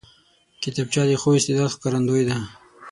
کتابچه 0.61 1.01
د 1.07 1.11
ښو 1.21 1.29
استعداد 1.37 1.69
ښکارندوی 1.75 2.23
ده 2.29 2.37